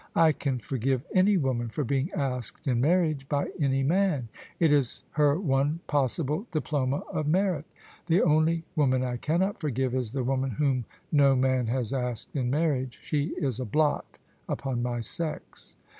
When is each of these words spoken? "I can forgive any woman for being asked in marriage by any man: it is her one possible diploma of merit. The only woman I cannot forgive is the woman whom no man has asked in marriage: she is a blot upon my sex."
"I 0.15 0.31
can 0.31 0.57
forgive 0.57 1.03
any 1.13 1.37
woman 1.37 1.69
for 1.69 1.83
being 1.83 2.11
asked 2.13 2.67
in 2.67 2.81
marriage 2.81 3.29
by 3.29 3.49
any 3.59 3.83
man: 3.83 4.29
it 4.59 4.71
is 4.71 5.03
her 5.11 5.39
one 5.39 5.81
possible 5.85 6.47
diploma 6.51 7.03
of 7.13 7.27
merit. 7.27 7.65
The 8.07 8.23
only 8.23 8.63
woman 8.75 9.03
I 9.03 9.17
cannot 9.17 9.59
forgive 9.59 9.93
is 9.93 10.11
the 10.11 10.23
woman 10.23 10.49
whom 10.49 10.85
no 11.11 11.35
man 11.35 11.67
has 11.67 11.93
asked 11.93 12.35
in 12.35 12.49
marriage: 12.49 12.97
she 13.03 13.35
is 13.37 13.59
a 13.59 13.65
blot 13.65 14.17
upon 14.49 14.81
my 14.81 15.01
sex." 15.01 15.75